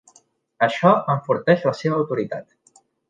[0.67, 2.83] Això enforteix la seva autoritat.